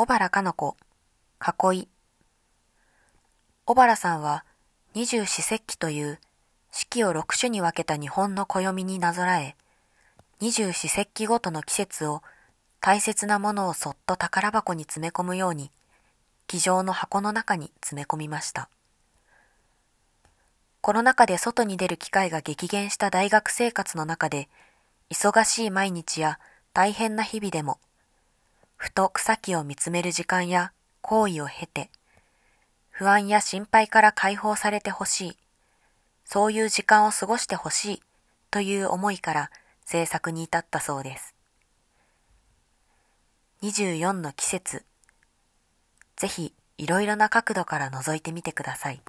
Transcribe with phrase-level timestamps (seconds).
[0.00, 0.78] 小原かの子、
[1.42, 1.88] 囲い。
[3.66, 4.46] 小原さんは
[4.94, 6.18] 二十四節気という
[6.72, 9.56] 四季を六種に分けた日本の暦になぞらえ、
[10.40, 12.22] 二十四節気ごとの季節を
[12.80, 15.70] 大切なものをそっと宝箱に詰め込むように、
[16.46, 18.70] 机上の箱の中に詰め込みました。
[20.80, 24.48] コロナ禍で外に出る機会が激減した大学生活の中で、
[25.10, 26.40] 忙しい毎日や
[26.72, 27.78] 大変な日々でも、
[28.80, 30.72] ふと草木を見つめる時間や
[31.02, 31.90] 行為を経て、
[32.88, 35.36] 不安や心配から解放されてほしい、
[36.24, 38.02] そういう時間を過ごしてほしい
[38.50, 39.50] という思いから
[39.84, 41.34] 制作に至ったそうです。
[43.62, 44.86] 24の季節、
[46.16, 49.02] ぜひいろいろな角度から覗いてみてください。